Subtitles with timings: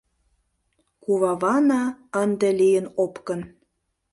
[1.03, 1.81] Кувавана
[2.21, 3.41] ынде лийын опкын.